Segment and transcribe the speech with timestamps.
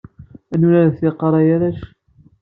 [0.53, 1.79] Ad nuraret tiqqar ay arrac?